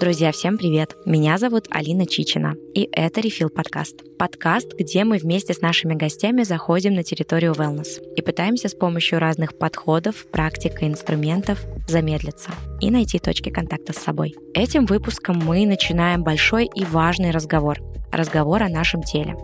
[0.00, 0.96] Друзья, всем привет!
[1.04, 3.96] Меня зовут Алина Чичина, и это Refill подкаст.
[4.18, 9.18] Подкаст, где мы вместе с нашими гостями заходим на территорию wellness и пытаемся с помощью
[9.18, 12.48] разных подходов, практик и инструментов замедлиться
[12.80, 14.34] и найти точки контакта с собой.
[14.54, 17.78] Этим выпуском мы начинаем большой и важный разговор.
[18.10, 19.36] Разговор о нашем теле.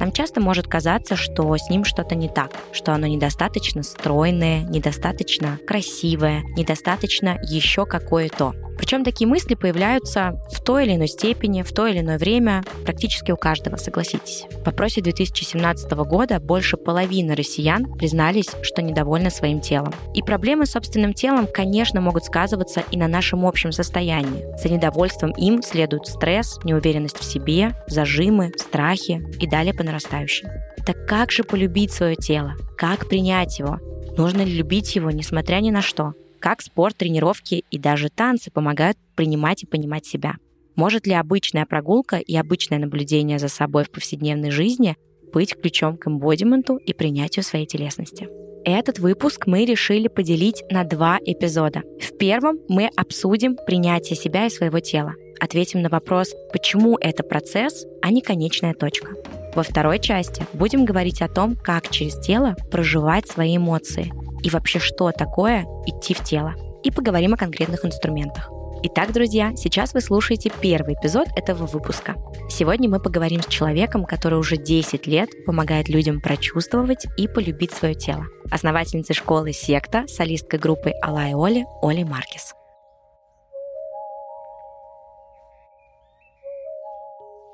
[0.00, 5.60] Нам часто может казаться, что с ним что-то не так, что оно недостаточно стройное, недостаточно
[5.64, 8.54] красивое, недостаточно еще какое-то.
[8.76, 13.30] Причем такие мысли появляются в той или иной степени, в то или иное время, практически
[13.32, 14.44] у каждого, согласитесь.
[14.64, 19.92] В опросе 2017 года больше половины россиян признались, что недовольны своим телом.
[20.14, 24.44] И проблемы с собственным телом, конечно, могут сказываться и на нашем общем состоянии.
[24.60, 30.48] За недовольством им следует стресс, неуверенность в себе, зажимы, страхи и далее по нарастающей.
[30.84, 32.54] Так как же полюбить свое тело?
[32.76, 33.78] Как принять его?
[34.16, 36.14] Нужно ли любить его, несмотря ни на что?
[36.44, 40.34] Как спорт, тренировки и даже танцы помогают принимать и понимать себя.
[40.76, 44.94] Может ли обычная прогулка и обычное наблюдение за собой в повседневной жизни
[45.32, 48.28] быть ключом к эмбодименту и принятию своей телесности?
[48.66, 51.82] Этот выпуск мы решили поделить на два эпизода.
[51.98, 55.14] В первом мы обсудим принятие себя и своего тела.
[55.40, 59.14] Ответим на вопрос, почему это процесс, а не конечная точка.
[59.54, 64.12] Во второй части будем говорить о том, как через тело проживать свои эмоции
[64.44, 66.54] и вообще что такое идти в тело.
[66.84, 68.50] И поговорим о конкретных инструментах.
[68.86, 72.16] Итак, друзья, сейчас вы слушаете первый эпизод этого выпуска.
[72.50, 77.94] Сегодня мы поговорим с человеком, который уже 10 лет помогает людям прочувствовать и полюбить свое
[77.94, 78.26] тело.
[78.50, 82.54] Основательницей школы «Секта», солисткой группы «Алла и Оли» Оли Маркес.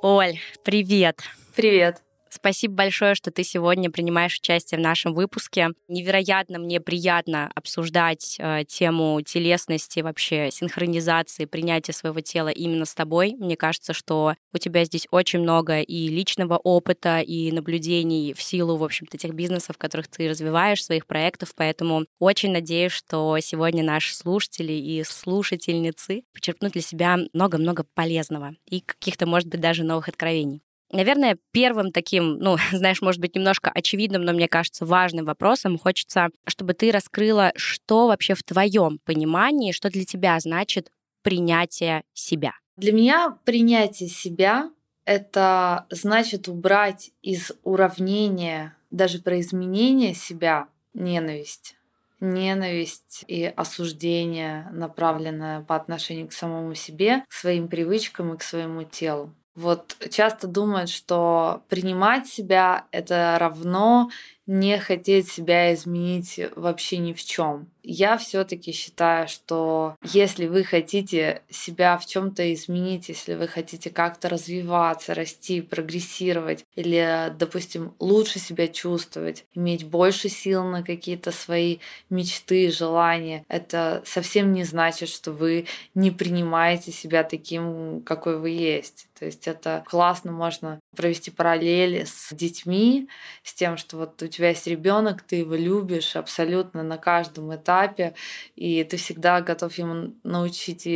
[0.03, 1.21] Оль, привет!
[1.55, 2.03] Привет!
[2.33, 5.71] Спасибо большое, что ты сегодня принимаешь участие в нашем выпуске.
[5.89, 13.35] Невероятно мне приятно обсуждать э, тему телесности, вообще синхронизации, принятия своего тела именно с тобой.
[13.37, 18.77] Мне кажется, что у тебя здесь очень много и личного опыта, и наблюдений в силу,
[18.77, 21.53] в общем-то, тех бизнесов, которых ты развиваешь, своих проектов.
[21.57, 28.81] Поэтому очень надеюсь, что сегодня наши слушатели и слушательницы почерпнут для себя много-много полезного и
[28.81, 30.63] каких-то, может быть, даже новых откровений.
[30.93, 36.29] Наверное, первым таким, ну, знаешь, может быть, немножко очевидным, но мне кажется, важным вопросом хочется,
[36.47, 40.91] чтобы ты раскрыла, что вообще в твоем понимании, что для тебя значит
[41.23, 42.53] принятие себя.
[42.77, 44.71] Для меня принятие себя—
[45.05, 51.77] это значит убрать из уравнения, даже про изменение себя, ненависть
[52.21, 58.85] ненависть и осуждение, направленное по отношению к самому себе, к своим привычкам и к своему
[58.85, 59.35] телу.
[59.55, 64.11] Вот часто думают, что принимать себя это равно
[64.51, 67.69] не хотеть себя изменить вообще ни в чем.
[67.85, 74.29] Я все-таки считаю, что если вы хотите себя в чем-то изменить, если вы хотите как-то
[74.29, 81.79] развиваться, расти, прогрессировать, или, допустим, лучше себя чувствовать, иметь больше сил на какие-то свои
[82.11, 89.07] мечты, желания, это совсем не значит, что вы не принимаете себя таким, какой вы есть.
[89.19, 93.09] То есть это классно можно провести параллели с детьми,
[93.43, 98.15] с тем, что вот у тебя есть ребенок, ты его любишь абсолютно на каждом этапе,
[98.57, 100.87] и ты всегда готов ему научить,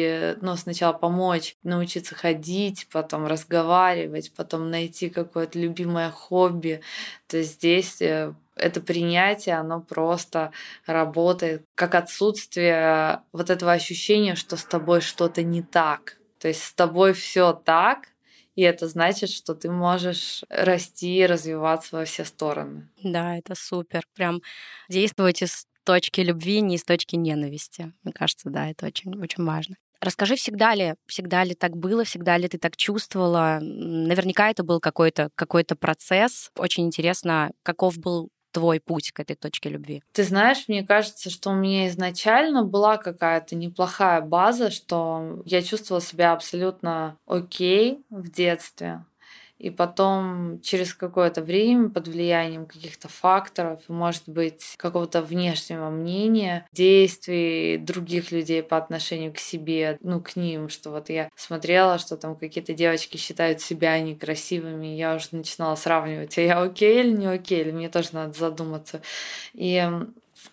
[0.40, 6.80] ну, сначала помочь, научиться ходить, потом разговаривать, потом найти какое-то любимое хобби.
[7.26, 10.52] То есть здесь э, это принятие, оно просто
[10.86, 16.18] работает как отсутствие вот этого ощущения, что с тобой что-то не так.
[16.38, 18.08] То есть с тобой все так,
[18.54, 22.88] и это значит, что ты можешь расти и развиваться во все стороны.
[23.02, 24.04] Да, это супер.
[24.14, 24.40] Прям
[24.88, 27.92] действуйте с точки любви, не с точки ненависти.
[28.02, 29.76] Мне кажется, да, это очень, очень важно.
[30.00, 33.58] Расскажи, всегда ли, всегда ли так было, всегда ли ты так чувствовала?
[33.60, 36.50] Наверняка это был какой-то какой процесс.
[36.56, 40.02] Очень интересно, каков был твой путь к этой точке любви?
[40.12, 46.00] Ты знаешь, мне кажется, что у меня изначально была какая-то неплохая база, что я чувствовала
[46.00, 49.04] себя абсолютно окей в детстве
[49.58, 57.78] и потом через какое-то время под влиянием каких-то факторов, может быть, какого-то внешнего мнения, действий
[57.78, 62.36] других людей по отношению к себе, ну, к ним, что вот я смотрела, что там
[62.36, 67.60] какие-то девочки считают себя некрасивыми, я уже начинала сравнивать, а я окей или не окей,
[67.62, 69.02] или мне тоже надо задуматься.
[69.54, 69.88] И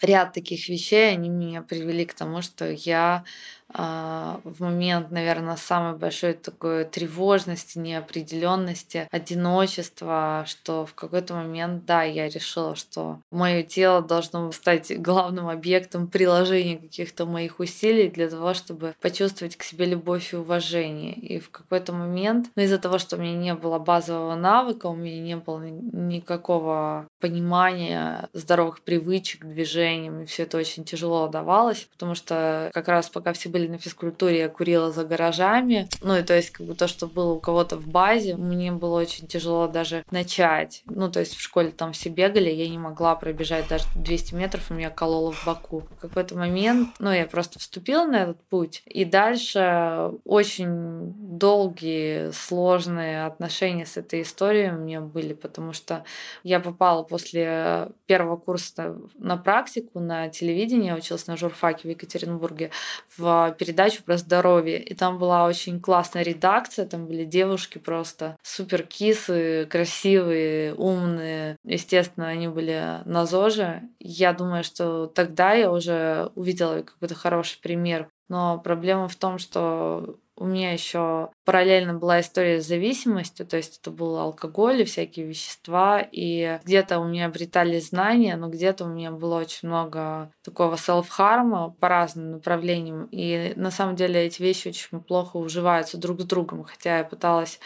[0.02, 3.24] ряд таких вещей, они меня привели к тому, что я
[3.74, 12.28] в момент, наверное, самой большой такой тревожности, неопределенности, одиночества, что в какой-то момент, да, я
[12.30, 18.94] решила, что мое тело должно стать главным объектом приложения каких-то моих усилий для того, чтобы
[19.02, 21.14] почувствовать к себе любовь и уважение.
[21.14, 24.96] И в какой-то момент, ну, из-за того, что у меня не было базового навыка, у
[24.96, 32.16] меня не было никакого понимания здоровых привычек, движением, и все это очень тяжело давалось, потому
[32.16, 36.36] что как раз пока все были на физкультуре, я курила за гаражами, ну и то
[36.36, 40.04] есть как бы то, что было у кого-то в базе, мне было очень тяжело даже
[40.12, 40.82] начать.
[40.86, 44.72] Ну то есть в школе там все бегали, я не могла пробежать даже 200 метров,
[44.72, 45.84] у меня кололо в боку.
[45.98, 53.26] В какой-то момент, ну я просто вступила на этот путь, и дальше очень долгие, сложные
[53.26, 56.04] отношения с этой историей у меня были, потому что
[56.44, 62.72] я попала после первого курса на практику на телевидении, я училась на журфаке в Екатеринбурге,
[63.18, 64.82] в передачу про здоровье.
[64.82, 71.58] И там была очень классная редакция, там были девушки просто супер кисы, красивые, умные.
[71.66, 73.84] Естественно, они были на ЗОЖе.
[74.00, 78.08] Я думаю, что тогда я уже увидела какой-то хороший пример.
[78.30, 83.78] Но проблема в том, что у меня еще параллельно была история с зависимостью, то есть
[83.80, 88.88] это был алкоголь и всякие вещества, и где-то у меня обретали знания, но где-то у
[88.88, 94.70] меня было очень много такого селф-харма по разным направлениям, и на самом деле эти вещи
[94.70, 97.60] очень плохо уживаются друг с другом, хотя я пыталась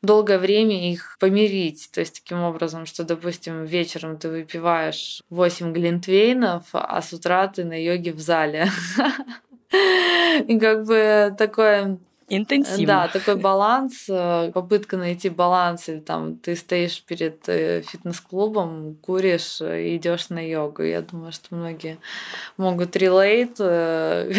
[0.00, 1.90] долгое время их помирить.
[1.92, 7.64] То есть таким образом, что, допустим, вечером ты выпиваешь 8 глинтвейнов, а с утра ты
[7.64, 8.68] на йоге в зале.
[9.72, 11.98] И как бы такое
[12.32, 12.86] Интенсивно.
[12.86, 19.60] Да, такой баланс, э, попытка найти баланс, или там ты стоишь перед э, фитнес-клубом, куришь
[19.60, 20.84] и идешь на йогу.
[20.84, 21.98] Я думаю, что многие
[22.56, 24.32] могут релейт э,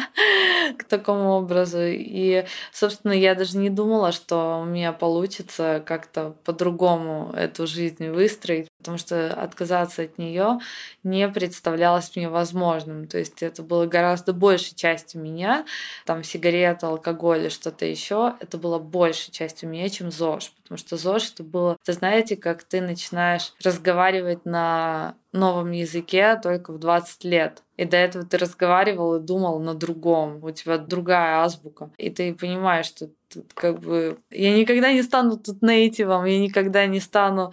[0.78, 1.80] к такому образу.
[1.82, 8.68] И, собственно, я даже не думала, что у меня получится как-то по-другому эту жизнь выстроить,
[8.78, 10.60] потому что отказаться от нее
[11.02, 13.06] не представлялось мне возможным.
[13.06, 15.66] То есть это было гораздо большей частью меня.
[16.06, 20.52] Там сигарета, алкоголь алкоголь или что-то еще, это было большей частью меня, чем ЗОЖ.
[20.62, 26.72] Потому что ЗОЖ это было, это знаете, как ты начинаешь разговаривать на новом языке только
[26.72, 27.62] в 20 лет.
[27.78, 30.42] И до этого ты разговаривал и думал на другом.
[30.42, 31.90] У тебя другая азбука.
[31.96, 34.18] И ты понимаешь, что тут как бы...
[34.30, 37.52] Я никогда не стану тут нейтивом, я никогда не стану...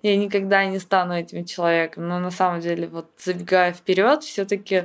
[0.00, 2.08] Я никогда не стану этим человеком.
[2.08, 4.84] Но на самом деле, вот забегая вперед, все таки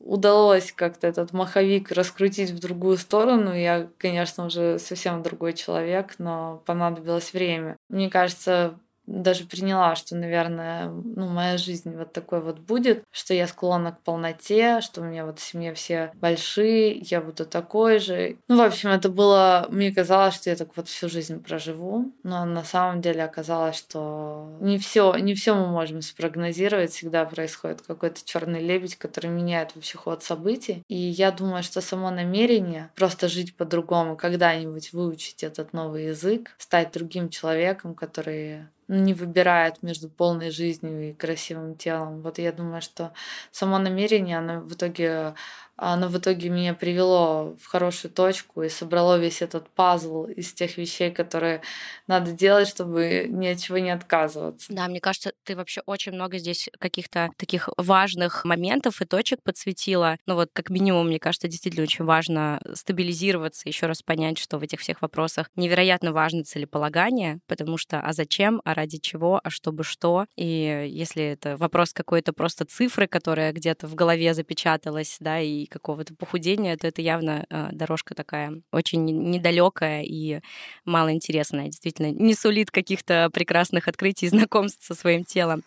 [0.00, 3.54] удалось как-то этот маховик раскрутить в другую сторону.
[3.54, 7.76] Я, конечно, уже совсем другой человек, но понадобилось время.
[7.88, 13.46] Мне кажется, даже приняла, что, наверное, ну, моя жизнь вот такой вот будет, что я
[13.46, 18.36] склонна к полноте, что у меня вот в семье все большие, я буду такой же.
[18.48, 19.66] Ну, в общем, это было...
[19.70, 24.48] Мне казалось, что я так вот всю жизнь проживу, но на самом деле оказалось, что
[24.60, 29.98] не все, не все мы можем спрогнозировать, всегда происходит какой-то черный лебедь, который меняет вообще
[29.98, 30.82] ход событий.
[30.88, 36.92] И я думаю, что само намерение просто жить по-другому, когда-нибудь выучить этот новый язык, стать
[36.92, 42.22] другим человеком, который не выбирает между полной жизнью и красивым телом.
[42.22, 43.12] Вот я думаю, что
[43.50, 45.34] само намерение, оно в итоге
[45.76, 50.76] оно в итоге меня привело в хорошую точку и собрало весь этот пазл из тех
[50.76, 51.62] вещей, которые
[52.06, 54.72] надо делать, чтобы ни от чего не отказываться.
[54.72, 60.16] Да, мне кажется, ты вообще очень много здесь каких-то таких важных моментов и точек подсветила.
[60.26, 64.62] Ну вот, как минимум, мне кажется, действительно очень важно стабилизироваться, еще раз понять, что в
[64.62, 69.84] этих всех вопросах невероятно важно целеполагание, потому что а зачем, а ради чего, а чтобы
[69.84, 70.26] что.
[70.36, 76.14] И если это вопрос какой-то просто цифры, которая где-то в голове запечаталась, да, и какого-то
[76.14, 80.40] похудения, то это явно э, дорожка такая очень недалекая и
[80.84, 81.66] малоинтересная.
[81.66, 85.62] Действительно, не сулит каких-то прекрасных открытий и знакомств со своим телом.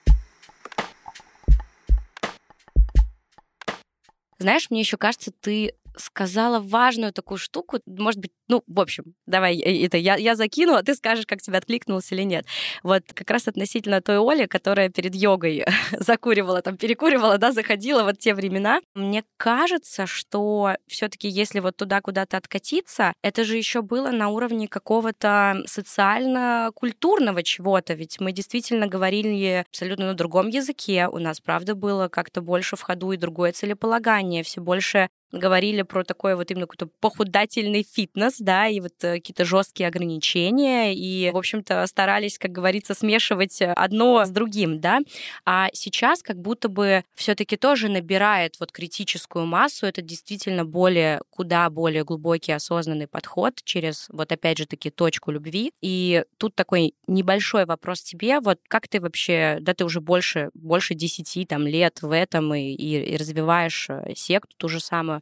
[4.39, 9.57] Знаешь, мне еще кажется, ты сказала важную такую штуку, может быть, ну, в общем, давай
[9.57, 12.45] э, это я, я закину, а ты скажешь, как тебе откликнулось или нет.
[12.83, 18.19] Вот как раз относительно той Оли, которая перед йогой закуривала, там, перекуривала, да, заходила вот
[18.19, 18.79] те времена.
[18.95, 24.29] Мне кажется, что все таки если вот туда куда-то откатиться, это же еще было на
[24.29, 31.75] уровне какого-то социально-культурного чего-то, ведь мы действительно говорили абсолютно на другом языке, у нас, правда,
[31.75, 36.67] было как-то больше в ходу и другое целеполагание, все больше говорили про такой вот именно
[36.67, 42.51] какой-то похудательный фитнес, да, и вот э, какие-то жесткие ограничения, и, в общем-то, старались, как
[42.51, 44.99] говорится, смешивать одно с другим, да.
[45.45, 51.21] А сейчас как будто бы все таки тоже набирает вот критическую массу, это действительно более,
[51.29, 55.71] куда более глубокий осознанный подход через, вот опять же таки, точку любви.
[55.81, 60.93] И тут такой небольшой вопрос тебе, вот как ты вообще, да, ты уже больше, больше
[60.93, 65.16] 10 там, лет в этом и, и, и развиваешь э, секту ту же самую,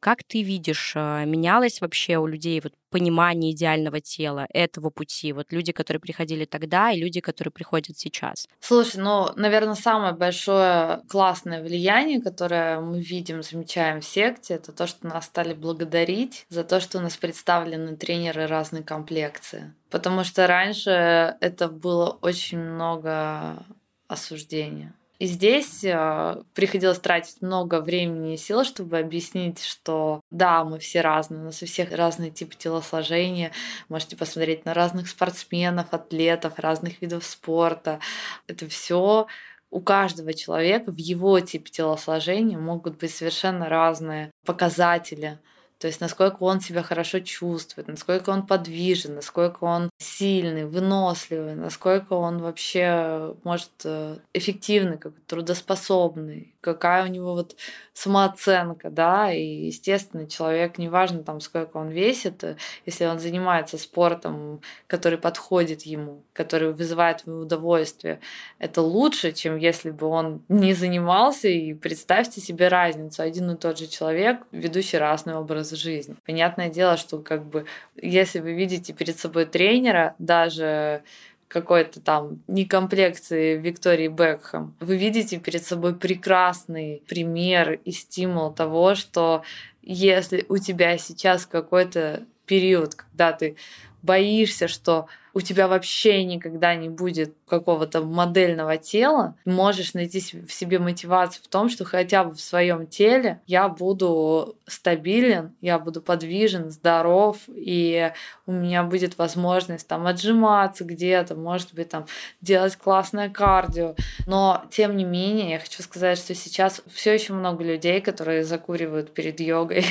[0.00, 5.32] как ты видишь, э, менялось вообще у людей вот понимание идеального тела, этого пути?
[5.32, 8.48] Вот люди, которые приходили тогда, и люди, которые приходят сейчас.
[8.60, 14.86] Слушай, ну, наверное, самое большое классное влияние, которое мы видим, замечаем в секте, это то,
[14.86, 19.72] что нас стали благодарить за то, что у нас представлены тренеры разной комплекции.
[19.90, 23.64] Потому что раньше это было очень много
[24.08, 24.92] осуждения.
[25.20, 31.02] И здесь э, приходилось тратить много времени и сил, чтобы объяснить, что да, мы все
[31.02, 33.52] разные, у нас у всех разный тип телосложения.
[33.90, 38.00] Можете посмотреть на разных спортсменов, атлетов, разных видов спорта.
[38.46, 39.26] Это все
[39.70, 45.38] у каждого человека в его типе телосложения могут быть совершенно разные показатели
[45.80, 52.12] то есть насколько он себя хорошо чувствует, насколько он подвижен, насколько он сильный, выносливый, насколько
[52.12, 57.56] он вообще может э, эффективный, как трудоспособный, какая у него вот
[57.94, 64.60] самооценка, да, и, естественно, человек, неважно там, сколько он весит, э, если он занимается спортом,
[64.86, 68.20] который подходит ему, который вызывает ему удовольствие,
[68.58, 73.78] это лучше, чем если бы он не занимался, и представьте себе разницу, один и тот
[73.78, 76.16] же человек, ведущий разный образ жизни.
[76.26, 81.02] Понятное дело, что как бы, если вы видите перед собой тренера, даже
[81.48, 89.42] какой-то там некомплекции Виктории Бекхэм, вы видите перед собой прекрасный пример и стимул того, что
[89.82, 93.56] если у тебя сейчас какой-то период, когда ты
[94.02, 100.78] боишься, что у тебя вообще никогда не будет какого-то модельного тела, можешь найти в себе
[100.78, 106.70] мотивацию в том, что хотя бы в своем теле я буду стабилен, я буду подвижен,
[106.70, 108.12] здоров, и
[108.46, 112.06] у меня будет возможность там отжиматься где-то, может быть, там
[112.40, 113.94] делать классное кардио.
[114.26, 119.12] Но, тем не менее, я хочу сказать, что сейчас все еще много людей, которые закуривают
[119.12, 119.84] перед йогой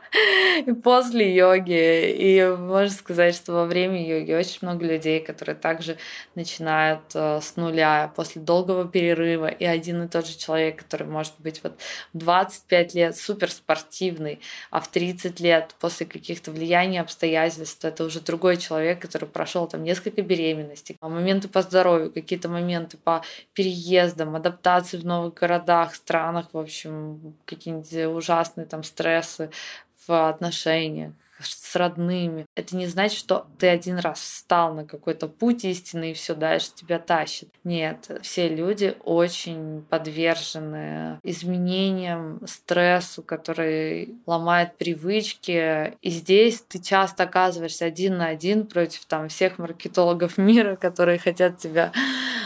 [0.66, 2.10] и после йоги.
[2.12, 5.96] И можно сказать, что во время йоги очень много людей, которые также
[6.34, 11.34] начинают э, с нуля после долгого перерыва, и один и тот же человек, который может
[11.38, 11.78] быть вот
[12.12, 14.40] в 25 лет суперспортивный,
[14.70, 19.84] а в 30 лет после каких-то влияний обстоятельств это уже другой человек, который прошел там
[19.84, 26.46] несколько беременностей, а моменты по здоровью, какие-то моменты по переездам, адаптации в новых городах, странах,
[26.52, 29.50] в общем, какие-нибудь ужасные там стрессы
[30.06, 32.46] в отношениях с родными.
[32.54, 36.70] Это не значит, что ты один раз встал на какой-то путь истины и все дальше
[36.74, 37.48] тебя тащит.
[37.64, 45.94] Нет, все люди очень подвержены изменениям, стрессу, который ломает привычки.
[46.00, 51.58] И здесь ты часто оказываешься один на один против там всех маркетологов мира, которые хотят
[51.58, 51.92] тебя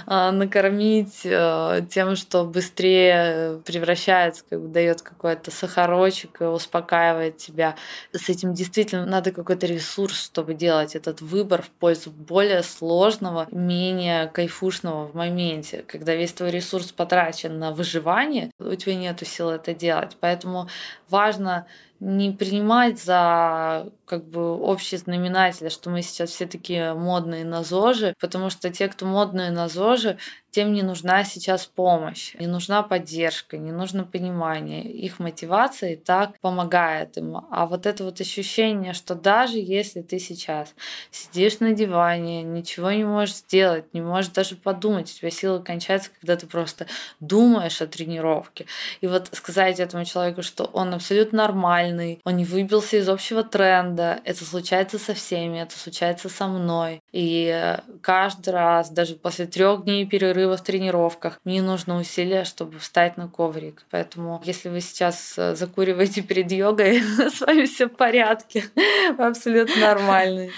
[0.06, 7.76] а, накормить а, тем, что быстрее превращается, как бы дает какой-то сахарочек и успокаивает тебя.
[8.12, 14.28] С этим действительно надо какой-то ресурс, чтобы делать этот выбор в пользу более сложного, менее
[14.28, 19.74] кайфушного в моменте, когда весь твой ресурс потрачен на выживание, у тебя нет сил это
[19.74, 20.16] делать.
[20.20, 20.68] Поэтому
[21.08, 21.66] важно
[22.00, 28.14] не принимать за как бы общий знаменатель, что мы сейчас все такие модные на ЗОЖи,
[28.18, 30.18] потому что те, кто модные на ЗОЖи,
[30.50, 34.82] тем не нужна сейчас помощь, не нужна поддержка, не нужно понимание.
[34.82, 37.36] Их мотивация и так помогает им.
[37.50, 40.74] А вот это вот ощущение, что даже если ты сейчас
[41.12, 46.10] сидишь на диване, ничего не можешь сделать, не можешь даже подумать, у тебя силы кончаются,
[46.18, 46.86] когда ты просто
[47.20, 48.66] думаешь о тренировке.
[49.00, 51.89] И вот сказать этому человеку, что он абсолютно нормальный,
[52.24, 57.02] он не выбился из общего тренда, это случается со всеми, это случается со мной.
[57.12, 63.16] И каждый раз, даже после трех дней перерыва в тренировках, мне нужно усилия, чтобы встать
[63.16, 63.84] на коврик.
[63.90, 68.64] Поэтому, если вы сейчас э, закуриваете перед йогой, с вами все в порядке.
[69.18, 70.52] Абсолютно нормальный.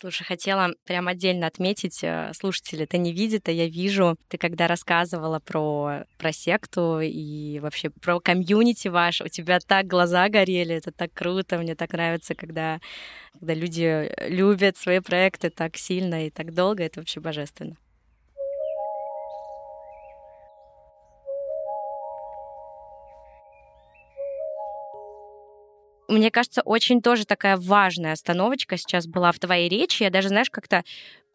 [0.00, 4.66] Слушай, хотела прям отдельно отметить, э, слушатели это не видят, а я вижу, ты когда
[4.66, 10.90] рассказывала про, про секту и вообще про комьюнити ваш, у тебя так глаза горели, это
[10.90, 12.80] так круто, мне так нравится, когда,
[13.38, 17.76] когда люди любят свои проекты так сильно и так долго, это вообще божественно.
[26.10, 30.02] Мне кажется, очень тоже такая важная остановочка сейчас была в твоей речи.
[30.02, 30.84] Я даже, знаешь, как-то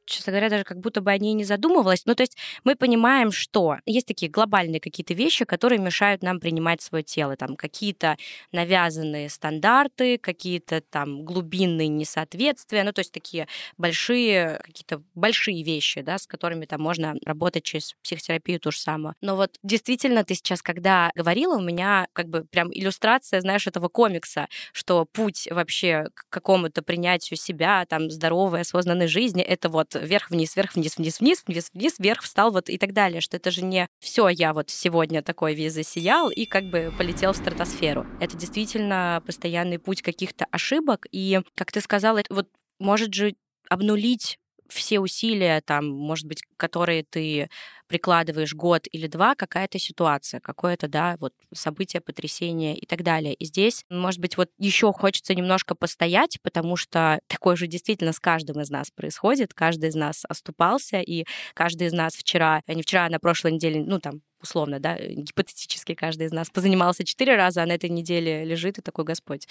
[0.06, 2.06] честно говоря, даже как будто бы о ней не задумывалась.
[2.06, 6.82] Ну, то есть мы понимаем, что есть такие глобальные какие-то вещи, которые мешают нам принимать
[6.82, 7.36] свое тело.
[7.36, 8.18] Там какие-то
[8.52, 13.48] навязанные стандарты, какие-то там глубинные несоответствия, ну, то есть такие
[13.78, 19.16] большие, какие-то большие вещи, да, с которыми там можно работать через психотерапию ту же самую.
[19.22, 23.90] Но вот действительно ты сейчас, когда говорила, у меня как бы прям иллюстрация, знаешь, этого
[23.90, 30.56] комикса, что путь вообще к какому-то принятию себя, там, здоровой, осознанной жизни, это вот вверх-вниз,
[30.56, 34.54] вверх-вниз, вниз-вниз, вниз-вниз, вверх, встал вот и так далее, что это же не все я
[34.54, 38.06] вот сегодня такой весь засиял и как бы полетел в стратосферу.
[38.20, 42.48] Это действительно постоянный путь каких-то ошибок, и, как ты сказала, вот
[42.80, 43.36] может же
[43.70, 44.38] обнулить
[44.68, 47.50] все усилия, там, может быть, которые ты
[47.88, 53.34] прикладываешь год или два, какая-то ситуация, какое-то, да, вот событие, потрясение и так далее.
[53.34, 58.20] И здесь, может быть, вот еще хочется немножко постоять, потому что такое же действительно с
[58.20, 63.06] каждым из нас происходит, каждый из нас оступался, и каждый из нас вчера, не вчера,
[63.06, 67.63] а на прошлой неделе, ну, там, условно, да, гипотетически каждый из нас позанимался четыре раза,
[67.63, 69.48] а на этой неделе лежит и такой Господь.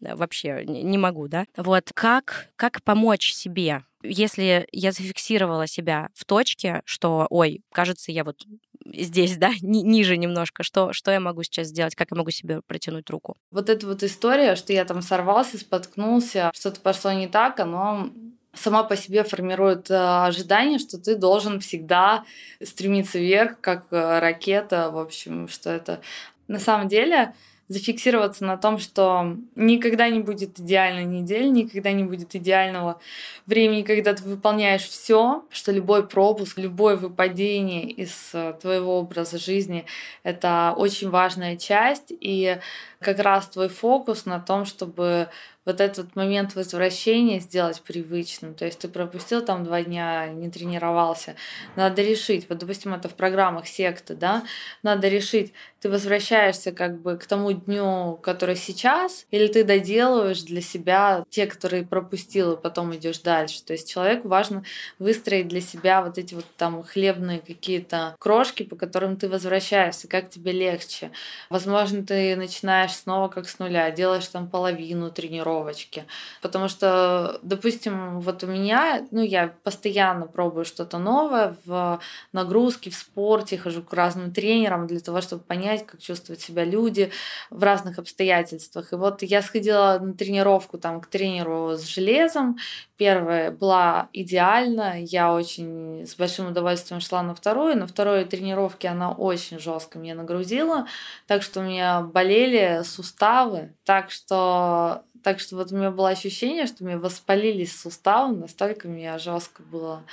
[0.00, 1.46] Вообще не могу, да.
[1.56, 8.24] Вот как, как помочь себе если я зафиксировала себя в точке, что, ой, кажется, я
[8.24, 8.44] вот
[8.84, 12.60] здесь, да, ни, ниже немножко, что, что я могу сейчас сделать, как я могу себе
[12.66, 13.36] протянуть руку?
[13.50, 18.10] Вот эта вот история, что я там сорвался, споткнулся, что-то пошло не так, оно
[18.56, 22.24] сама по себе формирует э, ожидание, что ты должен всегда
[22.62, 26.00] стремиться вверх, как э, ракета, в общем, что это.
[26.48, 27.34] На самом деле
[27.68, 33.00] зафиксироваться на том, что никогда не будет идеальной недели, никогда не будет идеального
[33.46, 39.84] времени, когда ты выполняешь все, что любой пропуск, любое выпадение из э, твоего образа жизни—
[40.22, 42.58] это очень важная часть, и
[43.00, 45.28] как раз твой фокус на том, чтобы
[45.66, 48.54] вот этот момент возвращения сделать привычным.
[48.54, 51.34] То есть ты пропустил там два дня, не тренировался.
[51.74, 54.44] Надо решить, вот, допустим, это в программах секты, да,
[54.82, 60.60] надо решить, ты возвращаешься как бы к тому дню, который сейчас, или ты доделываешь для
[60.60, 63.62] себя те, которые пропустил, и потом идешь дальше.
[63.62, 64.64] То есть человеку важно
[64.98, 70.30] выстроить для себя вот эти вот там хлебные какие-то крошки, по которым ты возвращаешься, как
[70.30, 71.10] тебе легче.
[71.50, 76.04] Возможно, ты начинаешь снова как с нуля, делаешь там половину тренировок, тренировочки.
[76.42, 82.00] Потому что, допустим, вот у меня, ну, я постоянно пробую что-то новое в
[82.32, 87.10] нагрузке, в спорте, хожу к разным тренерам для того, чтобы понять, как чувствуют себя люди
[87.50, 88.92] в разных обстоятельствах.
[88.92, 92.56] И вот я сходила на тренировку там к тренеру с железом.
[92.96, 97.76] Первая была идеально, я очень с большим удовольствием шла на вторую.
[97.76, 100.86] На второй тренировке она очень жестко меня нагрузила,
[101.26, 103.74] так что у меня болели суставы.
[103.84, 109.18] Так что так что вот у меня было ощущение, что меня воспалились суставы, настолько меня
[109.18, 110.04] жестко было,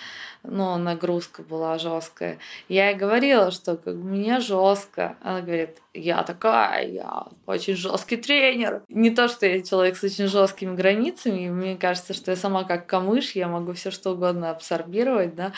[0.43, 2.39] ну, нагрузка была жесткая.
[2.69, 5.17] Я ей говорила, что как бы мне жестко.
[5.21, 8.81] Она говорит, я такая, я очень жесткий тренер.
[8.89, 12.87] Не то, что я человек с очень жесткими границами, мне кажется, что я сама как
[12.87, 15.53] камыш, я могу все что угодно абсорбировать, да.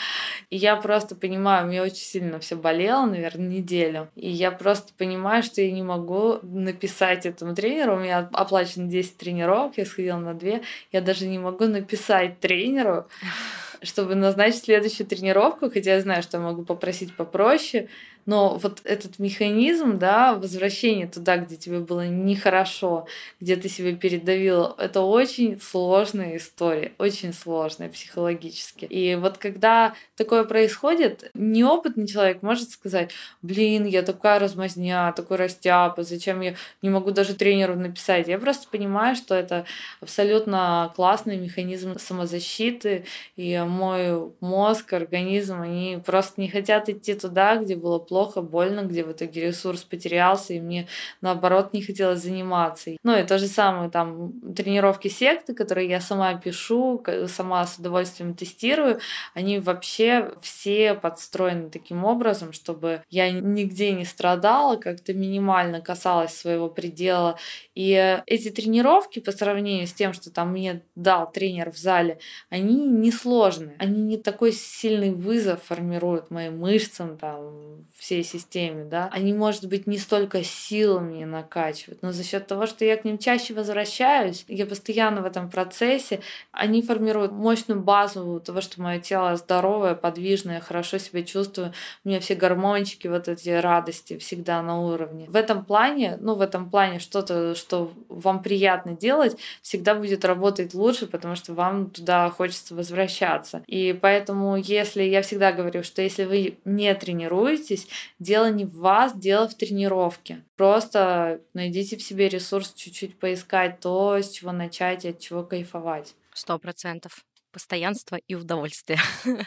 [0.50, 4.08] И я просто понимаю, мне очень сильно все болело, наверное, неделю.
[4.14, 7.94] И я просто понимаю, что я не могу написать этому тренеру.
[7.94, 10.60] У меня оплачено 10 тренировок, я сходила на 2.
[10.92, 13.06] Я даже не могу написать тренеру,
[13.82, 17.88] чтобы назначить следующую тренировку, хотя я знаю, что я могу попросить попроще,
[18.26, 23.06] но вот этот механизм, да, возвращения туда, где тебе было нехорошо,
[23.40, 28.84] где ты себя передавил, это очень сложная история, очень сложная психологически.
[28.84, 33.12] И вот когда такое происходит, неопытный человек может сказать,
[33.42, 38.28] блин, я такая размазня, такой растяпа, зачем я не могу даже тренеру написать.
[38.28, 39.66] Я просто понимаю, что это
[40.00, 43.04] абсолютно классный механизм самозащиты,
[43.36, 48.80] и мой мозг, организм, они просто не хотят идти туда, где было плохо плохо, больно,
[48.80, 50.88] где в итоге ресурс потерялся, и мне,
[51.20, 52.92] наоборот, не хотелось заниматься.
[53.02, 58.32] Ну и то же самое, там, тренировки секты, которые я сама пишу, сама с удовольствием
[58.32, 59.00] тестирую,
[59.34, 66.70] они вообще все подстроены таким образом, чтобы я нигде не страдала, как-то минимально касалась своего
[66.70, 67.38] предела.
[67.74, 72.86] И эти тренировки по сравнению с тем, что там мне дал тренер в зале, они
[72.86, 79.32] не сложные, они не такой сильный вызов формируют моим мышцам, там, всей системе, да, они,
[79.32, 83.52] может быть, не столько силами накачивают, но за счет того, что я к ним чаще
[83.52, 86.20] возвращаюсь, я постоянно в этом процессе,
[86.52, 91.72] они формируют мощную базу того, что мое тело здоровое, подвижное, хорошо себя чувствую,
[92.04, 95.26] у меня все гормончики, вот эти радости всегда на уровне.
[95.28, 100.74] В этом плане, ну, в этом плане что-то, что вам приятно делать, всегда будет работать
[100.74, 103.64] лучше, потому что вам туда хочется возвращаться.
[103.66, 109.14] И поэтому, если я всегда говорю, что если вы не тренируетесь, дело не в вас,
[109.14, 110.44] дело в тренировке.
[110.56, 116.14] Просто найдите в себе ресурс чуть-чуть поискать то, с чего начать и от чего кайфовать.
[116.32, 117.24] Сто процентов
[117.56, 118.98] постоянство и удовольствие.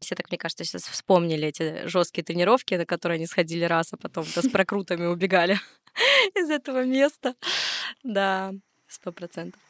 [0.00, 3.98] Все так, мне кажется, сейчас вспомнили эти жесткие тренировки, на которые они сходили раз, а
[3.98, 5.60] потом с прокрутами убегали
[6.34, 7.34] из этого места.
[8.02, 8.54] Да,
[8.88, 9.60] сто процентов.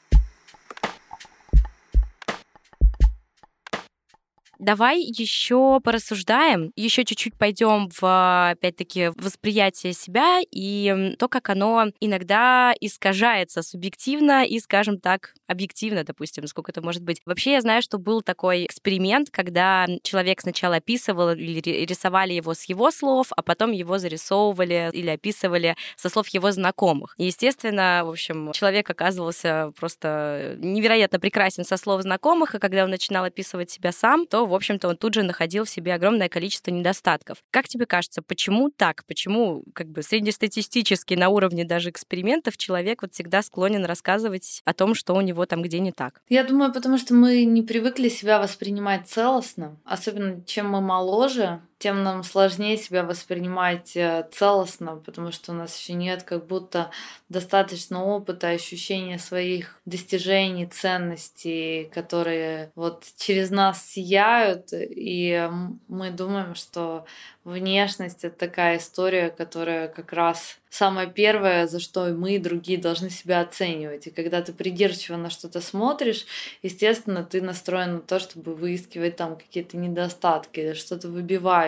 [4.61, 12.75] Давай еще порассуждаем, еще чуть-чуть пойдем в, опять-таки, восприятие себя и то, как оно иногда
[12.79, 17.23] искажается субъективно и, скажем так, объективно, допустим, сколько это может быть.
[17.25, 22.65] Вообще я знаю, что был такой эксперимент, когда человек сначала описывал или рисовали его с
[22.65, 27.15] его слов, а потом его зарисовывали или описывали со слов его знакомых.
[27.17, 32.91] И, естественно, в общем, человек оказывался просто невероятно прекрасен со слов знакомых, и когда он
[32.91, 36.71] начинал описывать себя сам, то в общем-то, он тут же находил в себе огромное количество
[36.71, 37.39] недостатков.
[37.51, 39.05] Как тебе кажется, почему так?
[39.07, 44.95] Почему как бы среднестатистически на уровне даже экспериментов человек вот всегда склонен рассказывать о том,
[44.95, 46.21] что у него там где не так?
[46.29, 52.03] Я думаю, потому что мы не привыкли себя воспринимать целостно, особенно чем мы моложе, тем
[52.03, 56.91] нам сложнее себя воспринимать э, целостно, потому что у нас еще нет как будто
[57.31, 65.49] достаточно опыта, ощущения своих достижений, ценностей, которые вот через нас сияют, и
[65.89, 67.07] мы думаем, что
[67.45, 73.11] внешность это такая история, которая как раз самое первое, за что мы и другие должны
[73.11, 74.07] себя оценивать.
[74.07, 76.27] И когда ты придирчиво на что-то смотришь,
[76.63, 81.09] естественно, ты настроен на то, чтобы выискивать там какие-то недостатки что-то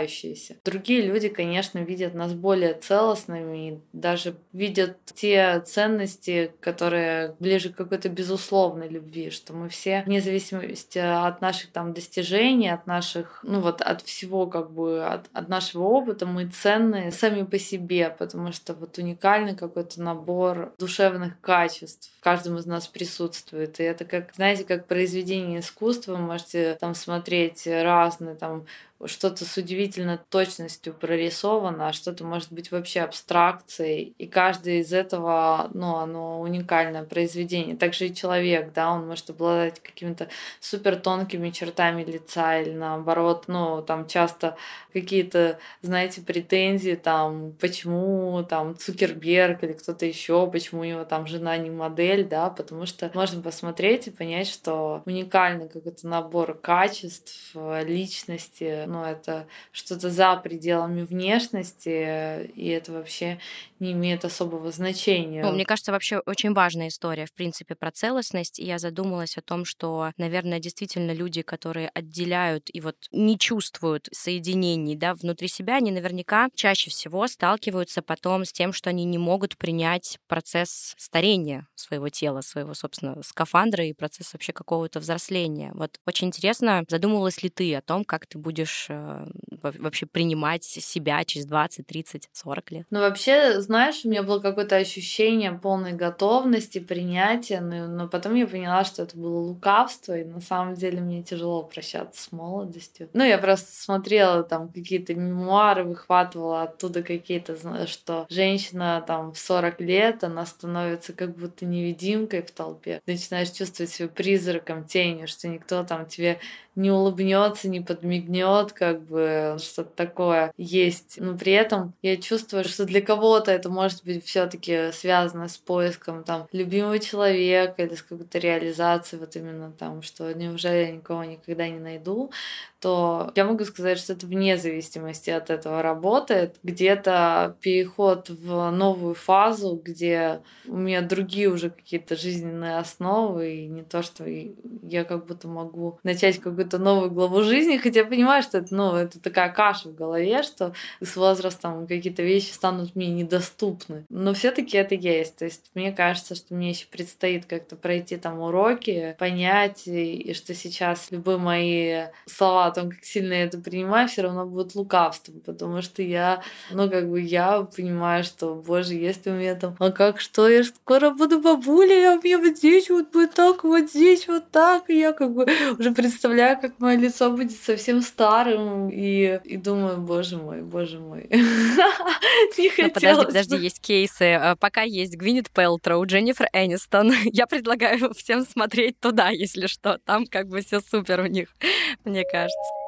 [0.03, 0.57] выбивающееся.
[0.65, 8.09] Другие люди, конечно, видят нас более целостными даже видят те ценности, которые ближе к какой-то
[8.09, 13.81] безусловной любви, что мы все, вне зависимости от наших там достижений, от наших, ну вот
[13.81, 18.75] от всего как бы, от, от нашего опыта, мы ценные сами по себе, потому что
[18.75, 23.81] вот уникальный какой-то набор душевных качеств в каждом из нас присутствует.
[23.81, 28.67] И это как, знаете, как произведение искусства, вы можете там смотреть разные там
[29.07, 34.15] что-то с удивительной точностью прорисовано, а что-то может быть вообще абстракцией.
[34.19, 37.77] И каждый из этого, ну, оно уникальное произведение.
[37.77, 40.29] Также и человек, да, он может обладать какими-то
[40.61, 44.57] супер тонкими чертами лица или наоборот, ну, там часто
[44.93, 51.57] какие-то, знаете, претензии, там, почему там Цукерберг или кто-то еще, почему у него там жена
[51.57, 58.85] не модель, да, потому что можно посмотреть и понять, что уникальный какой-то набор качеств, личности,
[58.93, 63.39] ну, это что-то за пределами внешности, и это вообще
[63.83, 65.43] не имеет особого значения.
[65.43, 68.61] Ну, мне кажется, вообще очень важная история, в принципе, про целостность.
[68.61, 74.09] И я задумалась о том, что, наверное, действительно люди, которые отделяют и вот не чувствуют
[74.13, 79.19] соединений да, внутри себя, они наверняка чаще всего сталкиваются потом с тем, что они не
[79.19, 85.73] могут принять процесс старения своего тела, своего, собственно, скафандра и процесс вообще какого-то взросления.
[85.75, 89.27] Вот очень интересно, задумывалась ли ты о том, как ты будешь э,
[89.61, 92.87] вообще принимать себя через 20, 30, 40 лет?
[92.91, 98.47] Ну, вообще, знаешь, у меня было какое-то ощущение полной готовности, принятия, но, но потом я
[98.47, 103.09] поняла, что это было лукавство, и на самом деле мне тяжело прощаться с молодостью.
[103.15, 107.57] Ну, я просто смотрела там какие-то мемуары, выхватывала оттуда какие-то,
[107.87, 113.01] что женщина там в 40 лет, она становится как будто невидимкой в толпе.
[113.07, 116.39] Начинаешь чувствовать себя призраком, тенью, что никто там тебе
[116.75, 121.17] не улыбнется, не подмигнет, как бы что-то такое есть.
[121.19, 126.25] Но при этом я чувствую, что для кого-то это может быть все-таки связано с поиском
[126.25, 131.69] там любимого человека или с какой-то реализацией, вот именно там, что неужели я никого никогда
[131.69, 132.33] не найду,
[132.81, 136.57] то я могу сказать, что это вне зависимости от этого работает.
[136.65, 143.83] Где-то переход в новую фазу, где у меня другие уже какие-то жизненные основы, и не
[143.83, 148.59] то, что я как будто могу начать какую-то новую главу жизни, хотя я понимаю, что
[148.59, 153.52] это, ну, это такая каша в голове, что с возрастом какие-то вещи станут мне недоступны,
[153.53, 154.05] доступны.
[154.09, 155.37] Но все-таки это есть.
[155.37, 160.35] То есть мне кажется, что мне еще предстоит как-то пройти там уроки, понять, и, и
[160.35, 164.75] что сейчас любые мои слова о том, как сильно я это принимаю, все равно будут
[164.75, 169.77] лукавством, потому что я, ну как бы я понимаю, что, боже, если у меня там,
[169.79, 173.65] а как что, я скоро буду бабулей, а у меня вот здесь вот будет так,
[173.65, 175.47] вот здесь вот так, и я как бы
[175.79, 181.29] уже представляю, как мое лицо будет совсем старым, и, и думаю, боже мой, боже мой.
[182.59, 184.35] Не ну, подожди, подожди, есть кейсы.
[184.35, 187.13] А, пока есть Гвинет Пелтроу, Дженнифер Энистон.
[187.25, 189.99] Я предлагаю всем смотреть туда, если что.
[190.05, 191.49] Там как бы все супер у них,
[192.05, 192.83] мне кажется.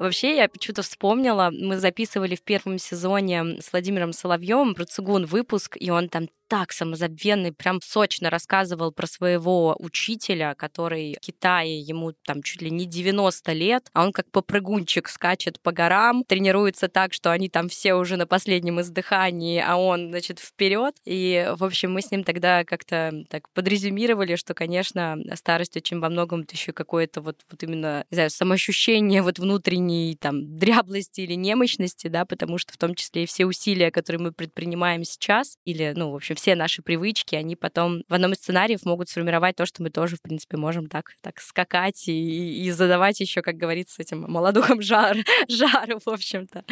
[0.00, 5.76] Вообще, я почему-то вспомнила, мы записывали в первом сезоне с Владимиром Соловьевым про цигун выпуск,
[5.78, 12.12] и он там так самозабвенный, прям сочно рассказывал про своего учителя, который в Китае, ему
[12.24, 17.12] там чуть ли не 90 лет, а он как попрыгунчик скачет по горам, тренируется так,
[17.12, 20.96] что они там все уже на последнем издыхании, а он, значит, вперед.
[21.04, 26.08] И, в общем, мы с ним тогда как-то так подрезюмировали, что, конечно, старость очень во
[26.08, 32.08] многом еще какое-то вот, вот именно, не знаю, самоощущение вот внутренней там дряблости или немощности,
[32.08, 36.10] да, потому что в том числе и все усилия, которые мы предпринимаем сейчас, или, ну,
[36.10, 39.82] в общем, все наши привычки, они потом в одном из сценариев могут сформировать то, что
[39.82, 44.22] мы тоже, в принципе, можем так, так скакать и, и задавать еще, как говорится, этим
[44.22, 46.64] молодухам жар, жару, в общем-то.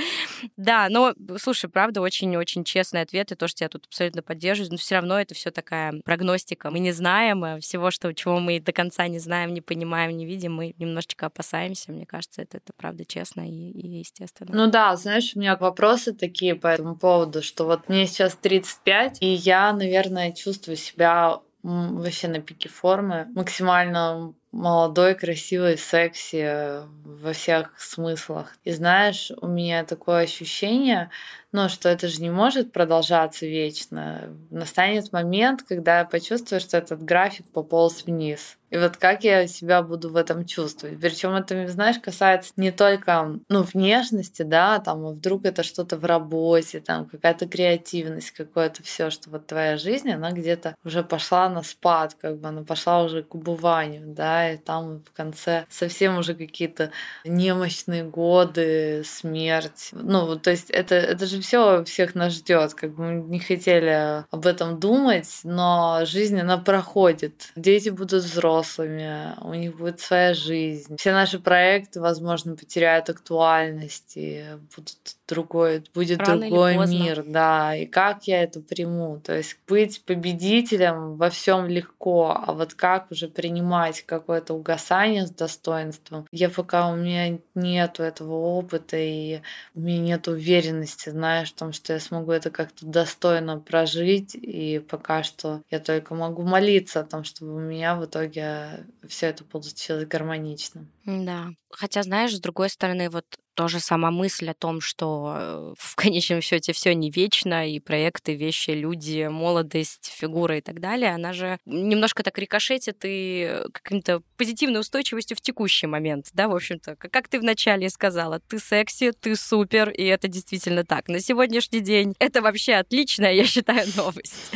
[0.57, 4.77] Да, но, слушай, правда, очень-очень честный ответ, и то, что я тут абсолютно поддерживаю, но
[4.79, 6.71] все равно это все такая прогностика.
[6.71, 10.25] Мы не знаем э, всего, что, чего мы до конца не знаем, не понимаем, не
[10.25, 14.51] видим, мы немножечко опасаемся, мне кажется, это, это правда честно и, и естественно.
[14.55, 19.19] Ну да, знаешь, у меня вопросы такие по этому поводу, что вот мне сейчас 35,
[19.21, 27.33] и я я, наверное, чувствую себя вообще на пике формы, максимально молодой, красивой, секси во
[27.33, 28.57] всех смыслах.
[28.65, 31.11] И знаешь, у меня такое ощущение,
[31.53, 34.37] ну, что это же не может продолжаться вечно.
[34.51, 38.59] Настанет момент, когда я почувствую, что этот график пополз вниз.
[38.71, 41.01] И вот как я себя буду в этом чувствовать.
[41.01, 46.05] Причем это, знаешь, касается не только ну, внешности, да, там, а вдруг это что-то в
[46.05, 51.63] работе, там, какая-то креативность, какое-то все, что вот твоя жизнь, она где-то уже пошла на
[51.63, 56.35] спад, как бы она пошла уже к убыванию, да, и там в конце совсем уже
[56.35, 56.91] какие-то
[57.25, 59.91] немощные годы, смерть.
[59.93, 62.75] Ну, то есть это, это же все всех нас ждет.
[62.75, 67.53] Как бы мы не хотели об этом думать, но жизнь, она проходит.
[67.57, 70.97] Дети будут взрослыми, у них будет своя жизнь.
[70.99, 74.45] Все наши проекты, возможно, потеряют актуальность и
[74.77, 77.77] будут другой, будет Рано другой мир, да.
[77.77, 79.21] И как я это приму?
[79.21, 85.31] То есть быть победителем во всем легко, а вот как уже принимать какое-то угасание с
[85.31, 89.41] достоинством, я пока у меня нету этого опыта и
[89.75, 94.79] у меня нет уверенности, знаешь, в том, что я смогу это как-то достойно прожить, и
[94.79, 99.45] пока что я только могу молиться о том, чтобы у меня в итоге все это
[99.45, 100.87] получилось гармонично.
[101.05, 101.49] Да.
[101.71, 103.25] Хотя, знаешь, с другой стороны, вот
[103.59, 108.37] тоже сама мысль о том, что э, в конечном счете все не вечно, и проекты,
[108.37, 114.79] вещи, люди, молодость, фигура и так далее, она же немножко так рикошетит и каким-то позитивной
[114.79, 119.91] устойчивостью в текущий момент, да, в общем-то, как ты вначале сказала, ты секси, ты супер,
[119.91, 121.09] и это действительно так.
[121.09, 124.53] На сегодняшний день это вообще отличная, я считаю, новость.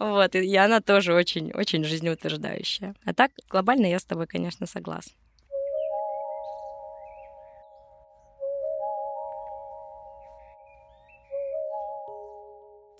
[0.00, 2.96] Вот, и она тоже очень-очень жизнеутверждающая.
[3.04, 5.12] А так, глобально я с тобой, конечно, согласна.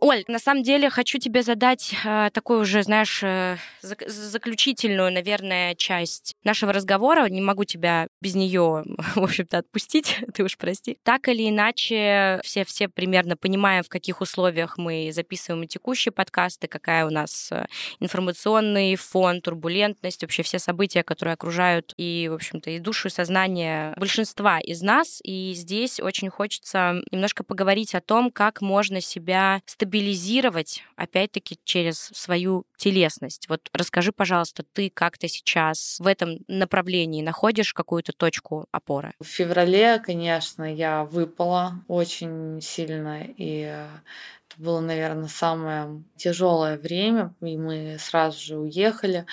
[0.01, 5.75] Оль, на самом деле хочу тебе задать э, такую уже, знаешь, э, зак- заключительную, наверное,
[5.75, 7.29] часть нашего разговора.
[7.29, 8.83] Не могу тебя без нее,
[9.15, 10.97] в общем-то, отпустить, ты уж прости.
[11.03, 17.05] Так или иначе, все, все примерно понимаем, в каких условиях мы записываем текущие подкасты, какая
[17.05, 17.67] у нас э,
[18.01, 23.93] информационный фон, турбулентность, вообще все события, которые окружают и, в общем-то, и душу, и сознание
[23.99, 25.21] большинства из нас.
[25.25, 31.99] И здесь очень хочется немножко поговорить о том, как можно себя стабилизировать стабилизировать, опять-таки, через
[31.99, 33.49] свою телесность.
[33.49, 39.13] Вот расскажи, пожалуйста, ты как-то сейчас в этом направлении находишь какую-то точку опоры?
[39.21, 47.57] В феврале, конечно, я выпала очень сильно, и это было, наверное, самое тяжелое время, и
[47.57, 49.27] мы сразу же уехали,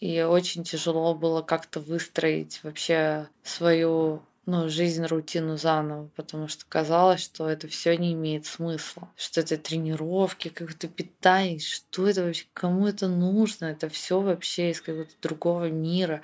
[0.00, 7.20] и очень тяжело было как-то выстроить вообще свою ну, жизнь, рутину заново, потому что казалось,
[7.20, 12.46] что это все не имеет смысла, что это тренировки, как то питание, что это вообще,
[12.54, 16.22] кому это нужно, это все вообще из какого-то другого мира.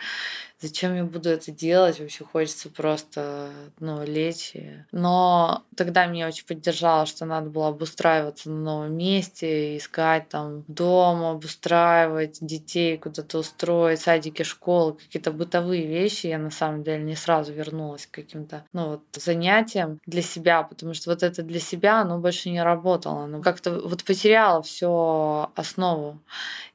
[0.65, 3.51] Зачем я буду это делать, вообще хочется просто,
[3.81, 4.55] ну, лечь.
[4.93, 11.23] Но тогда меня очень поддержало, что надо было обустраиваться на новом месте, искать там дом,
[11.23, 16.29] обустраивать, детей куда-то устроить, садики, школы, какие-то бытовые вещи.
[16.29, 20.95] Я на самом деле не сразу вернулась к каким-то, ну, вот, занятиям для себя, потому
[20.95, 23.25] что вот это для себя, оно больше не работало.
[23.25, 26.21] Оно как-то вот потеряло все основу.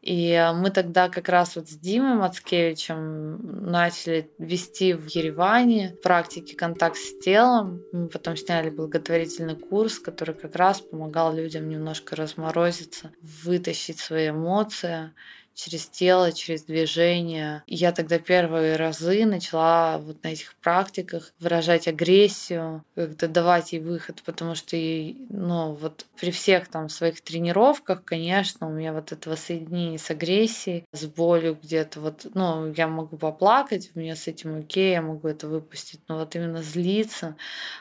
[0.01, 6.97] И мы тогда как раз вот с Димой Мацкевичем начали вести в Ереване практики контакт
[6.97, 7.81] с телом.
[7.93, 15.11] Мы потом сняли благотворительный курс, который как раз помогал людям немножко разморозиться, вытащить свои эмоции
[15.59, 17.63] через тело, через движение.
[17.67, 23.79] И я тогда первые разы начала вот на этих практиках выражать агрессию, как-то давать ей
[23.79, 29.35] выход, потому что, ну, вот при всех там своих тренировках, конечно, у меня вот этого
[29.35, 34.59] соединения с агрессией, с болью где-то, вот, ну, я могу поплакать, у меня с этим
[34.59, 37.35] окей, я могу это выпустить, но вот именно злиться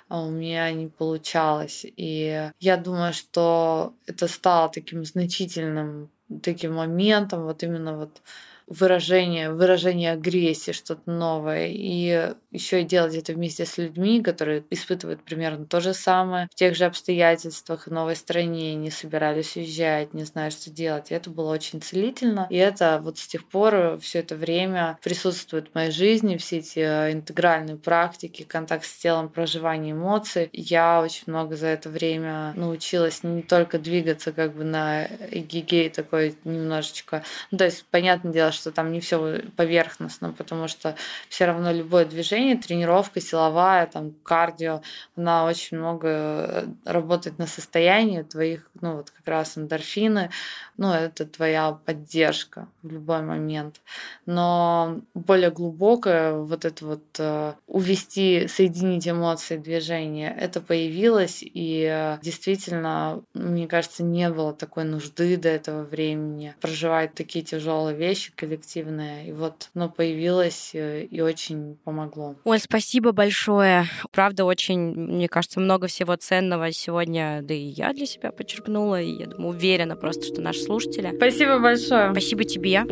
[0.08, 1.84] а у меня не получалось.
[1.96, 6.10] И я думаю, что это стало таким значительным
[6.42, 8.22] таким моментом, вот именно вот
[8.68, 11.68] выражение, выражение агрессии, что-то новое.
[11.68, 16.54] И еще и делать это вместе с людьми, которые испытывают примерно то же самое в
[16.54, 21.10] тех же обстоятельствах, в новой стране, не собирались уезжать, не знают, что делать.
[21.10, 22.46] И это было очень целительно.
[22.50, 26.78] И это вот с тех пор все это время присутствует в моей жизни, все эти
[26.78, 30.48] э, интегральные практики, контакт с телом, проживание эмоций.
[30.52, 36.36] Я очень много за это время научилась не только двигаться как бы на эгигей такой
[36.44, 37.22] немножечко.
[37.50, 40.96] Ну, то есть, понятное дело, что там не все поверхностно, потому что
[41.28, 44.82] все равно любое движение, тренировка силовая, там кардио,
[45.16, 50.30] она очень много э, работает на состояние твоих, ну вот как раз эндорфины,
[50.78, 53.80] ну это твоя поддержка в любой момент.
[54.26, 62.18] Но более глубокое вот это вот э, увести, соединить эмоции, движения, это появилось, и э,
[62.22, 69.26] действительно, мне кажется, не было такой нужды до этого времени проживать такие тяжелые вещи, коллективное.
[69.26, 72.36] И вот оно появилось э, и очень помогло.
[72.44, 73.86] Ой, спасибо большое.
[74.12, 79.10] Правда, очень, мне кажется, много всего ценного сегодня, да и я для себя почерпнула, и
[79.10, 81.12] я думаю, уверена просто, что наши слушатели.
[81.16, 82.12] Спасибо большое.
[82.12, 82.84] Спасибо тебе.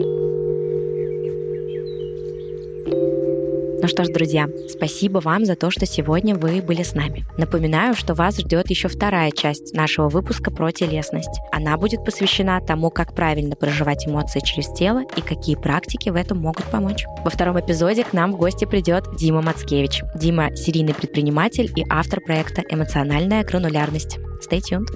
[3.79, 7.25] Ну что ж, друзья, спасибо вам за то, что сегодня вы были с нами.
[7.37, 11.41] Напоминаю, что вас ждет еще вторая часть нашего выпуска про телесность.
[11.53, 16.39] Она будет посвящена тому, как правильно проживать эмоции через тело и какие практики в этом
[16.39, 17.05] могут помочь.
[17.23, 20.03] Во втором эпизоде к нам в гости придет Дима Мацкевич.
[20.17, 24.19] Дима– серийный предприниматель и автор проекта «Эмоциональная гранулярность».
[24.51, 24.89] Stay tuned.